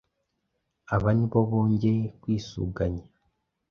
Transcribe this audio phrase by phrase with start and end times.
[0.95, 3.03] aba nibo bongeye kwisuganya